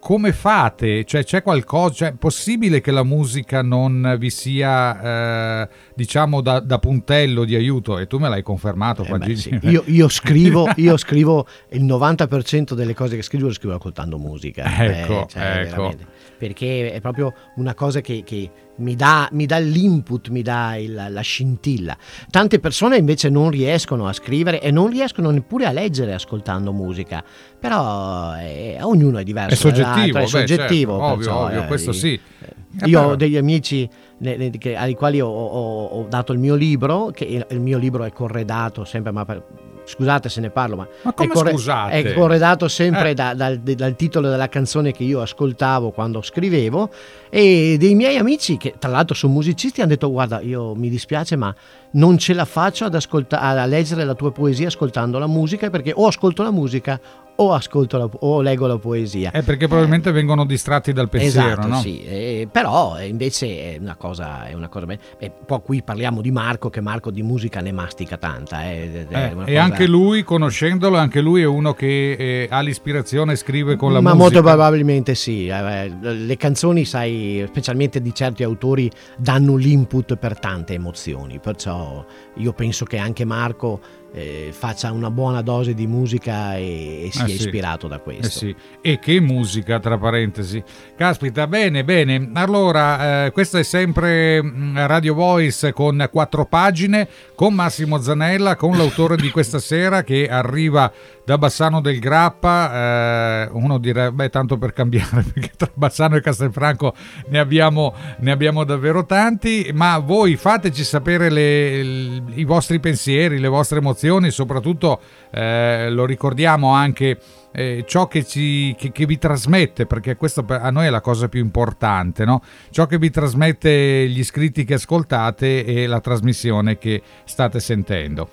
[0.00, 1.04] come fate?
[1.04, 1.94] Cioè, c'è qualcosa?
[1.94, 7.54] Cioè, è possibile che la musica non vi sia, eh, diciamo, da, da puntello di
[7.54, 7.98] aiuto?
[7.98, 9.58] E tu me l'hai confermato, Eh beh, sì.
[9.62, 14.64] io, io scrivo, io scrivo il 90% delle cose che scrivo lo scrivo ascoltando musica.
[14.84, 15.82] Ecco, cioè, ecco.
[15.82, 16.06] veramente.
[16.40, 21.06] Perché è proprio una cosa che, che mi, dà, mi dà l'input, mi dà il-
[21.10, 21.94] la scintilla.
[22.30, 27.22] Tante persone invece non riescono a scrivere e non riescono neppure a leggere ascoltando musica.
[27.58, 29.52] Però eh, ognuno è diverso.
[29.52, 30.92] È soggettivo, è beh, soggettivo.
[30.98, 32.14] certo, ovvio, ovvio, eh, questo sì.
[32.14, 33.86] eh, Eh, Io ho degli amici
[34.24, 38.12] ai quali ho, ho- ho dato il mio libro, che il, il mio libro è
[38.12, 39.44] corredato sempre, ma per-
[39.90, 41.92] scusate se ne parlo, ma, Ma come è, corre- scusate?
[42.02, 43.14] è corredato sempre Eh.
[43.14, 46.90] da- dal, dal titolo della canzone che io ascoltavo quando scrivevo
[47.28, 51.36] e dei miei amici che tra l'altro sono musicisti hanno detto guarda io mi dispiace
[51.36, 51.54] ma
[51.92, 55.92] non ce la faccio ad ascolta- a leggere la tua poesia ascoltando la musica perché
[55.94, 57.00] o ascolto la musica
[57.42, 59.30] o, ascolto la- o leggo la poesia.
[59.30, 61.80] È perché probabilmente vengono distratti dal pensiero, Esatto, no?
[61.80, 65.00] sì, eh, però eh, invece è una cosa, è una cosa bella.
[65.18, 68.64] E poi qui parliamo di Marco, che Marco di musica ne mastica tanta.
[68.70, 73.32] eh, Eh, e cosa- anche lui, conoscendolo, anche lui è uno che eh, ha l'ispirazione
[73.32, 74.22] e scrive con la Ma musica.
[74.40, 75.46] molto probabilmente sì.
[75.48, 81.38] eh, Le canzoni, sai, specialmente di certi autori, danno l'input per tante emozioni.
[81.40, 82.04] Perciò
[82.36, 83.80] io penso che anche Marco
[84.12, 87.34] eh, faccia una buona dose di musica e, e sia Eh sì.
[87.34, 88.26] ispirato da questo.
[88.26, 88.56] Eh sì.
[88.80, 90.62] E che musica, tra parentesi.
[90.96, 92.30] Caspita, bene, bene.
[92.34, 98.76] Allora, eh, questa è sempre mm, Radio Voice con quattro pagine, con Massimo Zanella, con
[98.76, 100.90] l'autore di questa sera che arriva
[101.30, 103.44] da Bassano del Grappa.
[103.44, 106.92] eh, uno direbbe, tanto per cambiare, perché tra Bassano e Castelfranco
[107.28, 109.70] ne abbiamo, ne abbiamo davvero tanti.
[109.72, 116.72] Ma voi fateci sapere le- i vostri pensieri, le vostre emozioni soprattutto eh, lo ricordiamo
[116.72, 117.18] anche
[117.52, 121.00] eh, ciò che, ci, che, che vi trasmette, perché questo per- a noi è la
[121.00, 122.42] cosa più importante, no?
[122.70, 128.28] ciò che vi trasmette gli iscritti che ascoltate e la trasmissione che state sentendo.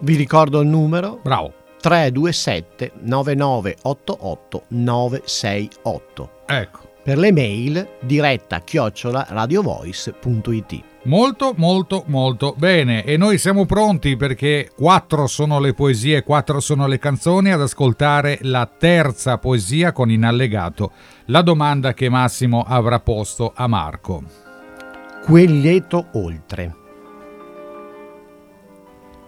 [0.00, 1.62] Vi ricordo il numero Bravo.
[1.84, 6.30] 327 9988 968.
[6.46, 6.92] Ecco.
[7.02, 10.82] Per le mail diretta chiocciola radiovoice.it.
[11.02, 16.86] Molto molto molto bene e noi siamo pronti perché quattro sono le poesie, quattro sono
[16.86, 20.92] le canzoni ad ascoltare la terza poesia con in allegato
[21.26, 24.22] la domanda che Massimo avrà posto a Marco.
[25.26, 26.74] Quel lieto oltre.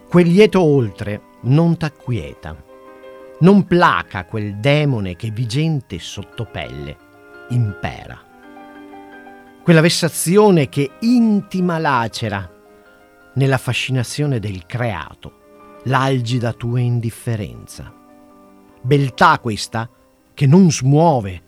[0.09, 2.57] Quel lieto oltre non t'acquieta,
[3.41, 6.97] non placa quel demone che vigente sotto pelle
[7.51, 8.21] impera.
[9.63, 12.51] Quella vessazione che intima lacera
[13.35, 17.93] nella fascinazione del creato, l'algida tua indifferenza.
[18.81, 19.89] Beltà questa
[20.35, 21.43] che non smuove,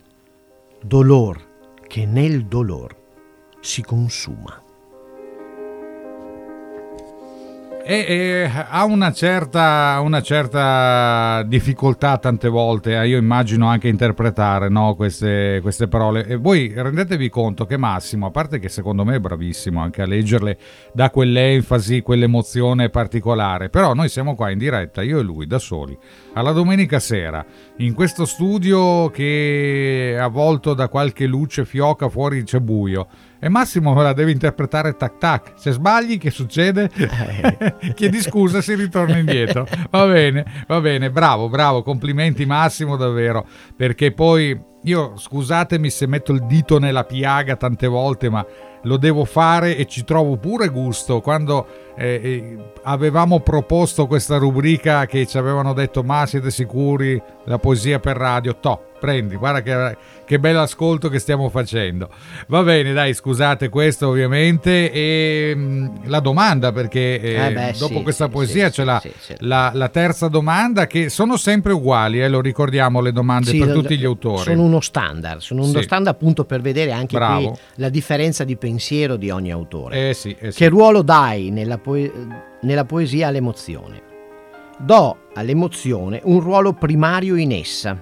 [0.81, 1.47] dolor
[1.87, 2.95] che nel dolor
[3.59, 4.63] si consuma.
[7.91, 14.69] E, e ha una certa, una certa difficoltà tante volte, eh, io immagino anche interpretare
[14.69, 16.23] no, queste, queste parole.
[16.27, 20.05] E voi rendetevi conto che Massimo, a parte che secondo me è bravissimo anche a
[20.05, 20.55] leggerle,
[20.93, 25.97] dà quell'enfasi, quell'emozione particolare, però noi siamo qua in diretta, io e lui, da soli,
[26.33, 27.43] alla domenica sera,
[27.77, 33.07] in questo studio che è avvolto da qualche luce fioca, fuori c'è buio.
[33.41, 35.51] E Massimo la deve interpretare tac tac.
[35.55, 36.89] Se sbagli, che succede?
[37.95, 39.65] Chiedi scusa, si ritorna indietro.
[39.89, 46.31] Va bene, va bene, bravo, bravo, complimenti Massimo davvero, perché poi io scusatemi se metto
[46.31, 48.45] il dito nella piaga tante volte, ma
[48.83, 51.21] lo devo fare e ci trovo pure gusto.
[51.21, 57.57] Quando eh, eh, avevamo proposto questa rubrica che ci avevano detto ma siete sicuri la
[57.57, 62.09] poesia per radio, to, prendi, guarda che, che bello ascolto che stiamo facendo.
[62.47, 64.91] Va bene, dai, scusate questo ovviamente.
[64.91, 68.83] E mh, la domanda, perché eh, Eh beh, dopo sì, questa sì, poesia sì, c'è
[68.83, 69.01] la,
[69.39, 73.97] la- la terza domanda, che sono sempre uguali, eh, lo ricordiamo le domande per tutti
[73.97, 74.43] gli autori.
[74.43, 79.15] Sono uno standard, sono uno standard appunto per vedere anche qui la differenza di pensiero
[79.15, 80.09] di ogni autore.
[80.09, 80.51] Eh sì, eh.
[80.51, 82.11] Che ruolo dai nella, poe-
[82.61, 84.01] nella poesia all'emozione?
[84.77, 88.01] Do all'emozione un ruolo primario in essa.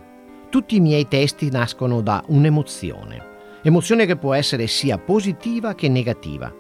[0.50, 3.36] Tutti i miei testi nascono da un'emozione.
[3.64, 6.54] Emozione che può essere sia positiva che negativa.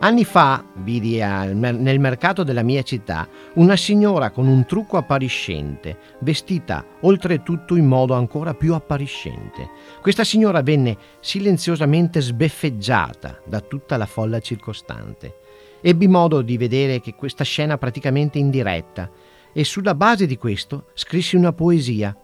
[0.00, 6.84] Anni fa vidi nel mercato della mia città una signora con un trucco appariscente, vestita
[7.02, 9.70] oltretutto in modo ancora più appariscente.
[10.00, 15.36] Questa signora venne silenziosamente sbeffeggiata da tutta la folla circostante.
[15.80, 19.08] Ebbi modo di vedere che questa scena praticamente in diretta
[19.52, 22.16] e sulla base di questo scrissi una poesia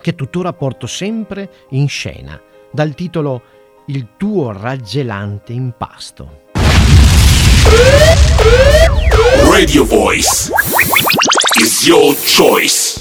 [0.00, 3.42] che tuttora porto sempre in scena, dal titolo
[3.86, 6.46] Il tuo raggelante impasto.
[9.50, 10.50] Radio voice
[11.60, 12.96] is your choice.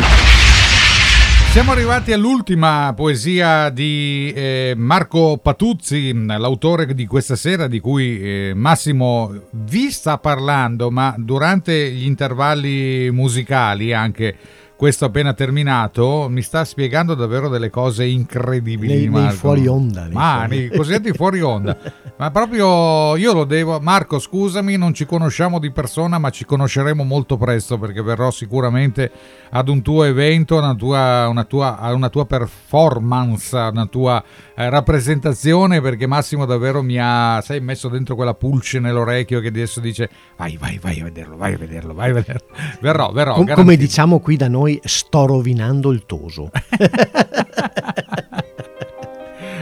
[1.52, 8.52] Siamo arrivati all'ultima poesia di eh, Marco Patuzzi, l'autore di questa sera di cui eh,
[8.54, 14.36] Massimo vi sta parlando, ma durante gli intervalli musicali, anche
[14.78, 18.94] questo appena terminato, mi sta spiegando davvero delle cose incredibili.
[18.94, 19.36] Nei- nei Marco.
[19.36, 21.76] fuori onda, nei Ma fuori- nei cosiddetti fuori onda.
[22.18, 23.80] Ma proprio io lo devo.
[23.80, 29.12] Marco, scusami, non ci conosciamo di persona, ma ci conosceremo molto presto perché verrò sicuramente
[29.52, 34.24] ad un tuo evento, una tua, una tua, una tua performance, una tua
[34.56, 35.80] eh, rappresentazione.
[35.80, 40.58] Perché Massimo davvero mi ha, sai, messo dentro quella pulce nell'orecchio che adesso dice: Vai,
[40.58, 42.48] vai, vai a vederlo, vai a vederlo, vai a vederlo.
[42.82, 43.36] Verrò, verrò.
[43.36, 46.50] Com- come diciamo qui da noi, sto rovinando il toso.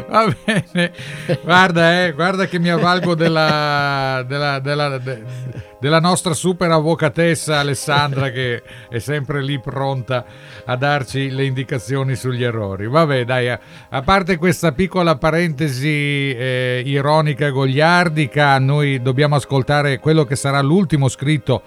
[0.08, 0.92] Va bene,
[1.44, 5.24] guarda, eh, guarda che mi avvalgo della, della, della- de-
[5.80, 10.24] della nostra super avvocatessa Alessandra che è sempre lì pronta
[10.64, 12.88] a darci le indicazioni sugli errori.
[12.88, 20.00] Vabbè, dai, a, a parte questa piccola parentesi eh, ironica e goliardica, noi dobbiamo ascoltare
[20.00, 21.62] quello che sarà l'ultimo scritto,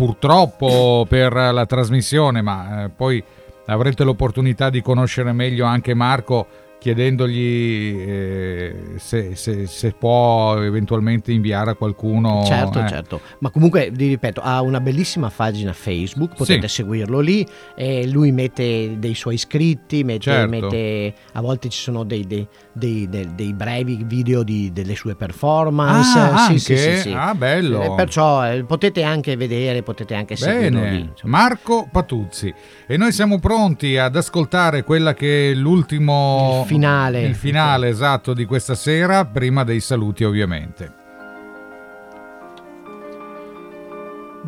[0.00, 3.22] purtroppo per la trasmissione, ma eh, poi
[3.66, 6.46] avrete l'opportunità di conoscere meglio anche Marco
[6.80, 12.42] chiedendogli eh, se, se- se può eventualmente inviare a qualcuno.
[12.44, 12.88] Certo, eh.
[12.88, 16.76] certo, ma comunque vi ripeto, ha una bellissima pagina Facebook, potete Sì.
[16.76, 20.48] seguirlo lì, e lui mette dei suoi iscritti, mette, Certo.
[20.48, 26.18] mette- a volte ci sono dei, dei- dei- dei- brevi video di- delle sue performance.
[26.18, 26.96] Ah, Sì, sì, anche?
[26.98, 27.12] sì.
[27.12, 27.82] Ah, bello.
[27.82, 31.00] Eh, perciò eh, potete anche vedere, potete anche seguirlo lì.
[31.00, 31.38] Insomma.
[31.38, 32.52] Marco Patuzzi.
[32.86, 37.22] E noi siamo pronti ad ascoltare quella che è l'ultimo finale.
[37.22, 40.98] il finale esatto di questa sera, prima dei saluti ovviamente.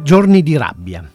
[0.03, 1.09] Giorni di rabbia.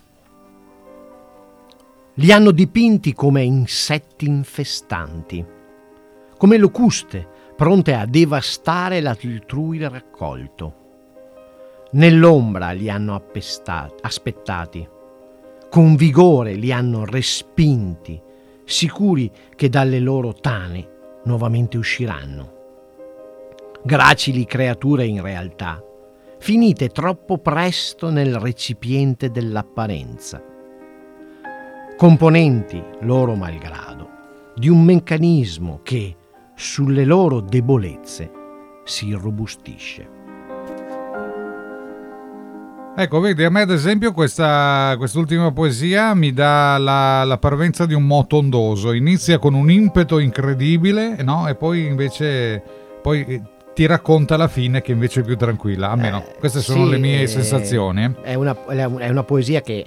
[2.13, 5.45] Li hanno dipinti come insetti infestanti,
[6.37, 10.85] come locuste pronte a devastare l'altrui raccolto.
[11.91, 14.87] Nell'ombra li hanno appesta- aspettati,
[15.69, 18.21] con vigore li hanno respinti,
[18.63, 20.95] sicuri che dalle loro tane
[21.27, 22.55] nuovamente usciranno.
[23.83, 25.83] Gracili creature in realtà,
[26.39, 30.41] finite troppo presto nel recipiente dell'apparenza.
[31.95, 34.09] Componenti, loro malgrado,
[34.55, 36.15] di un meccanismo che,
[36.55, 38.31] sulle loro debolezze,
[38.83, 40.16] si irrobustisce.
[42.99, 47.93] Ecco, vedi, a me ad esempio questa, quest'ultima poesia mi dà la, la parvenza di
[47.93, 48.91] un moto ondoso.
[48.91, 51.47] Inizia con un impeto incredibile, no?
[51.47, 52.59] E poi invece
[53.03, 53.41] poi eh,
[53.75, 55.91] ti racconta la fine che invece è più tranquilla.
[55.91, 58.15] Almeno Eh, queste sono sì, le mie eh, sensazioni.
[58.23, 59.85] È una, è una poesia che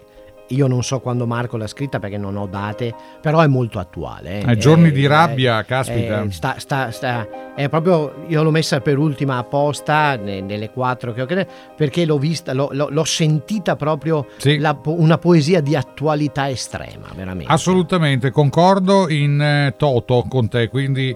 [0.51, 4.41] io non so quando Marco l'ha scritta perché non ho date, però è molto attuale.
[4.43, 6.23] Eh, Giorni di rabbia, caspita.
[6.23, 11.13] eh, sta- sta- sta- è proprio, io l'ho messa per ultima apposta ne- nelle quattro
[11.13, 14.59] che ho creato, perché l'ho vista, l'ho, l'ho- sentita proprio Sì.
[14.59, 17.53] la una poesia di attualità estrema, veramente.
[17.53, 21.15] Assolutamente, concordo in eh, toto con te, quindi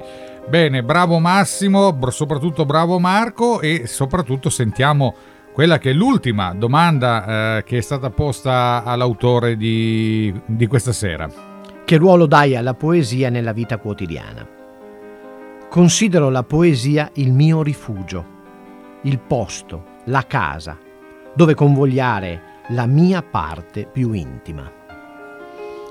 [0.49, 5.15] bene, bravo Massimo, soprattutto bravo Marco e soprattutto sentiamo
[5.55, 11.31] quella che è l'ultima domanda eh, che è stata posta all'autore di, di questa sera.
[11.85, 14.45] Che ruolo dai alla poesia nella vita quotidiana?
[15.71, 18.27] Considero la poesia il mio rifugio,
[19.03, 20.77] il posto, la casa,
[21.37, 24.69] dove convogliare la mia parte più intima.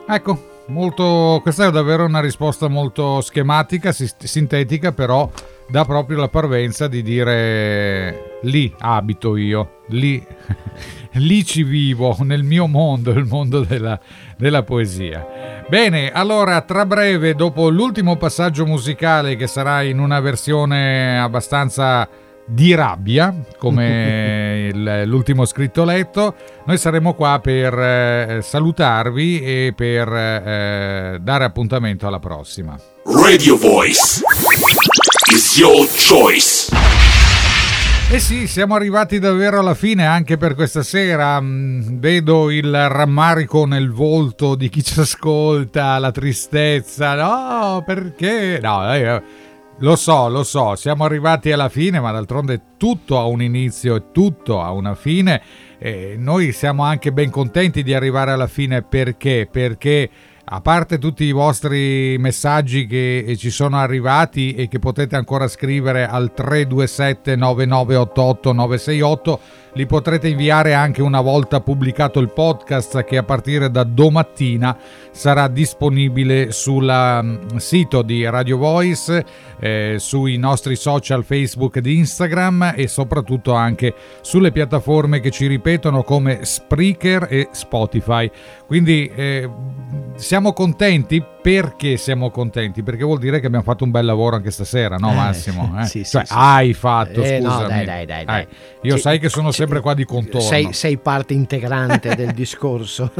[0.06, 5.32] Ecco, molto, questa è davvero una risposta molto schematica, sintetica, però
[5.70, 10.24] dà proprio la parvenza di dire lì abito io, lì,
[11.14, 14.00] lì ci vivo, nel mio mondo, il mondo della,
[14.38, 15.64] della poesia.
[15.68, 22.08] Bene, allora tra breve, dopo l'ultimo passaggio musicale che sarà in una versione abbastanza
[22.46, 26.36] di rabbia, come il- l'ultimo scritto letto,
[26.66, 32.78] noi saremo qua per eh, salutarvi e per eh, dare appuntamento alla prossima.
[33.06, 34.22] Radio Voice
[35.32, 36.72] is your choice.
[38.12, 41.40] Eh sì, siamo arrivati davvero alla fine anche per questa sera.
[41.40, 47.16] Mm, Vedo il rammarico nel volto di chi ci ascolta, la tristezza.
[47.16, 48.60] No, perché?
[48.62, 49.22] No, eh,
[49.80, 54.04] lo so, lo so, siamo arrivati alla fine, ma d'altronde tutto ha un inizio e
[54.12, 55.42] tutto ha una fine.
[55.80, 59.48] E noi siamo anche ben contenti di arrivare alla fine perché?
[59.52, 60.10] Perché
[60.56, 66.08] a parte tutti i vostri messaggi che ci sono arrivati e che potete ancora scrivere
[66.08, 69.40] al 327 9988 968,
[69.76, 74.78] li potrete inviare anche una volta pubblicato il podcast che a partire da domattina
[75.12, 76.86] sarà disponibile sul
[77.22, 79.26] mm, sito di Radio Voice,
[79.60, 86.04] eh, sui nostri social Facebook ed Instagram e soprattutto anche sulle piattaforme che ci ripetono
[86.04, 88.30] come Spreaker e Spotify.
[88.68, 89.50] Quindi eh,
[90.16, 92.84] siamo contenti perché siamo contenti?
[92.84, 95.76] Perché vuol dire che abbiamo fatto un bel lavoro anche stasera, no Eh, Massimo?
[95.80, 95.84] Eh?
[95.86, 97.68] sì, sì, cioè, sì, hai fatto, Eh, no, scusami.
[97.68, 98.42] dai, dai, dai, dai.
[98.42, 98.48] Eh,
[98.84, 100.42] io Ci- sai che sono ci- sempre qua di contorno.
[100.42, 103.12] Sei, sei parte integrante del discorso.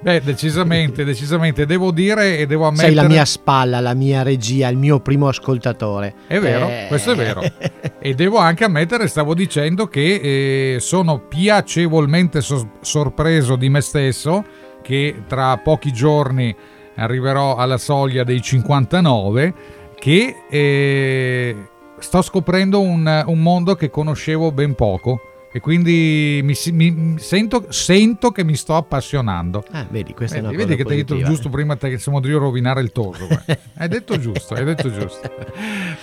[0.00, 1.66] Beh, decisamente, decisamente.
[1.66, 2.88] Devo dire e devo ammettere...
[2.88, 6.14] Sei la mia spalla, la mia regia, il mio primo ascoltatore.
[6.26, 7.42] È vero, Eh, questo è vero.
[8.04, 14.44] E devo anche ammettere, stavo dicendo che eh, sono piacevolmente sos- sorpreso di me stesso
[14.82, 16.52] che tra pochi giorni
[16.96, 19.54] arriverò alla soglia dei 59
[19.96, 21.56] che eh,
[22.00, 25.20] sto scoprendo un, un mondo che conoscevo ben poco
[25.52, 29.62] e quindi mi, mi- sento, sento che mi sto appassionando.
[29.70, 31.98] Ah, vedi, questa è Vedi, una vedi che ti hai detto giusto prima te che
[31.98, 33.26] siamo di rovinare il toso.
[33.76, 35.30] hai detto giusto, hai detto giusto.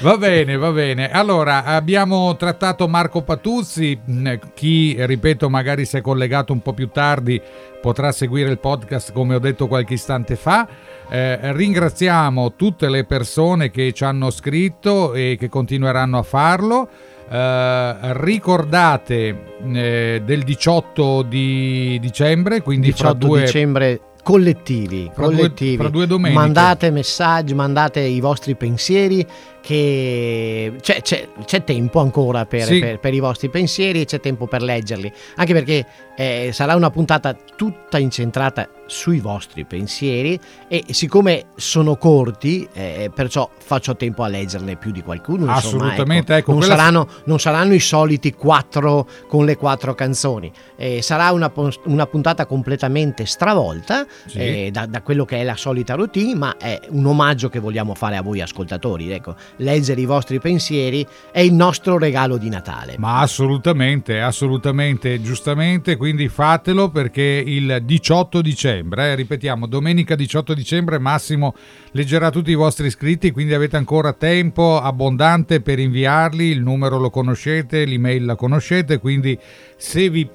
[0.01, 1.09] Va bene, va bene.
[1.09, 3.99] Allora, abbiamo trattato Marco Patuzzi.
[4.09, 7.41] Mm, Chi, ripeto, magari si è collegato un po' più tardi
[7.81, 10.67] potrà seguire il podcast come ho detto qualche istante fa.
[11.09, 16.89] Eh, ringraziamo tutte le persone che ci hanno scritto e che continueranno a farlo.
[17.31, 25.35] Eh, ricordate eh, del 18 di dicembre, quindi 18 fra due, dicembre collettivi, Fra due-
[25.35, 25.77] collettivi.
[25.77, 26.39] fra due domeniche.
[26.39, 29.25] mandate messaggi, mandate i vostri pensieri
[29.69, 32.79] che c'è, c'è- c'è tempo ancora per, Sì.
[32.79, 35.85] per- per i vostri pensieri e c'è tempo per leggerli, anche perché
[36.19, 43.49] eh, sarà una puntata tutta incentrata sui vostri pensieri e siccome sono corti, eh, perciò
[43.57, 45.45] faccio tempo a leggerne più di qualcuno.
[45.51, 45.55] insomma,
[45.85, 46.39] Assolutamente, ecco.
[46.41, 51.31] ecco, non, quella- saranno, non saranno i soliti quattro con le quattro canzoni, Eh, sarà
[51.31, 51.51] una,
[51.85, 54.37] una puntata completamente stravolta Sì.
[54.39, 57.93] eh, da, da quello che è la solita routine, ma è un omaggio che vogliamo
[57.95, 59.11] fare a voi ascoltatori.
[59.11, 62.95] Ecco, leggere i vostri pensieri è il nostro regalo di Natale.
[62.97, 70.99] Ma assolutamente, assolutamente, giustamente, quindi fatelo perché il 18 dicembre, eh, ripetiamo, domenica 18 dicembre
[70.99, 71.55] Massimo
[71.91, 77.09] leggerà tutti i vostri iscritti, quindi avete ancora tempo abbondante per inviarli, il numero lo
[77.09, 79.37] conoscete, l'email la conoscete, quindi
[79.77, 80.27] se vi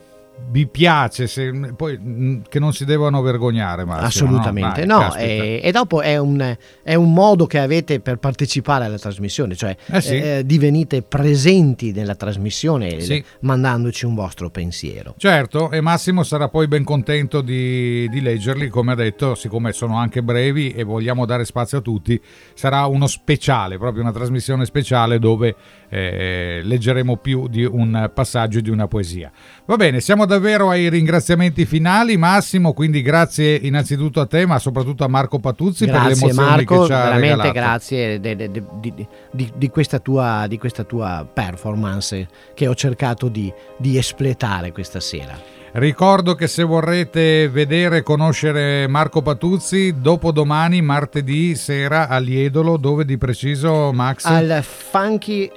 [0.51, 4.95] vi piace, se, poi che non si devono vergognare, Massimo, Assolutamente, no?
[4.95, 5.43] no, Dai, caspita.
[5.45, 9.77] e, e dopo è un, è un modo che avete per partecipare alla trasmissione, cioè
[9.87, 10.15] Eh sì.
[10.17, 13.25] eh, divenite presenti nella trasmissione Sì.
[13.41, 15.15] mandandoci un vostro pensiero.
[15.17, 19.97] Certo, e Massimo sarà poi ben contento di, di leggerli, come ha detto, siccome sono
[19.97, 22.21] anche brevi e vogliamo dare spazio a tutti,
[22.55, 25.55] sarà uno speciale, proprio una trasmissione speciale dove
[25.95, 29.31] eh, leggeremo più di un passaggio di una poesia.
[29.67, 35.05] Va bene, siamo davvero ai ringraziamenti finali, Massimo, quindi grazie innanzitutto a te, ma soprattutto
[35.05, 37.53] a Marco Patuzzi per le Grazie emozioni Marco, che ci ha veramente regalato.
[37.53, 42.75] grazie de- de- de- di, di- di questa tua, di questa tua performance che ho
[42.75, 45.53] cercato di, di espletare questa sera.
[45.77, 53.05] Ricordo che se vorrete vedere e conoscere Marco Patuzzi, dopodomani, martedì sera a Liedolo, dove
[53.05, 54.25] di preciso Max?
[54.25, 55.51] Al funky,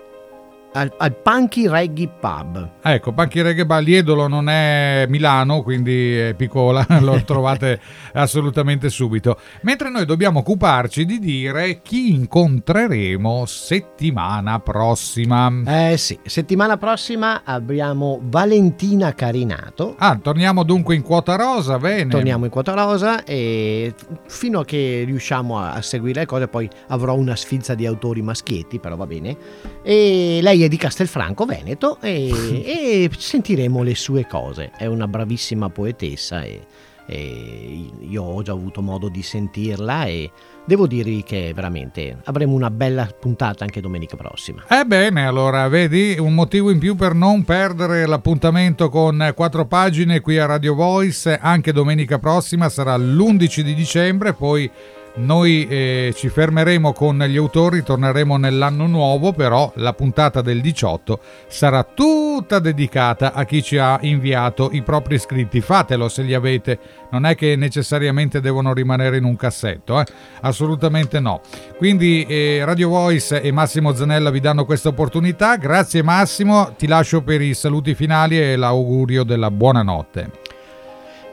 [0.77, 2.71] al, al Punky Reggae Pub.
[2.81, 7.79] Ecco, Panchi Reggae Bar, Liedolo non è Milano, quindi è piccola, lo trovate
[8.13, 9.39] assolutamente subito.
[9.61, 15.51] Mentre noi dobbiamo occuparci di dire chi incontreremo settimana prossima.
[15.65, 19.95] Eh sì, settimana prossima abbiamo Valentina Carinato.
[19.97, 22.11] Ah, torniamo dunque in quota rosa, bene.
[22.11, 23.93] Torniamo in quota rosa e
[24.27, 28.21] fino a che riusciamo a, a seguire le cose poi avrò una sfilza di autori
[28.21, 29.37] maschietti, però va bene.
[29.83, 32.29] E lei è di Castelfranco, Veneto, e,
[32.65, 34.71] e sentiremo le sue cose.
[34.75, 36.65] È una bravissima poetessa e,
[37.07, 40.29] e io ho già avuto modo di sentirla e
[40.65, 44.65] devo dirvi che veramente avremo una bella puntata anche domenica prossima.
[44.67, 50.37] Ebbene, allora, vedi, un motivo in più per non perdere l'appuntamento con quattro pagine qui
[50.37, 54.69] a Radio Voice, anche domenica prossima sarà l'11 di dicembre, poi
[55.17, 61.19] noi eh, ci fermeremo con gli autori, torneremo nell'anno nuovo, però la puntata del 18
[61.47, 65.61] sarà tutta dedicata a chi ci ha inviato i propri iscritti.
[65.61, 66.79] Fatelo se li avete,
[67.11, 70.05] non è che necessariamente devono rimanere in un cassetto, eh?
[70.41, 71.41] assolutamente no.
[71.77, 75.55] Quindi eh, Radio Voice e Massimo Zanella vi danno questa opportunità.
[75.57, 80.46] Grazie Massimo, ti lascio per i saluti finali e l'augurio della buonanotte.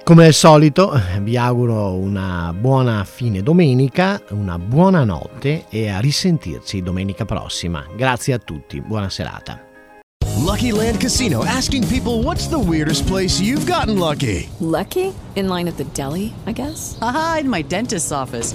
[0.04, 6.82] Come al solito vi auguro una buona fine domenica, una buona notte e a risentirci
[6.82, 7.86] domenica prossima.
[7.96, 9.58] Grazie a tutti, buona serata.
[10.44, 14.46] Lucky Land Casino asking people what's the weirdest place you've gotten lucky?
[14.58, 15.10] Lucky?
[15.36, 16.98] In line at the deli, I guess?
[17.00, 18.54] Aha, in my dentist's office.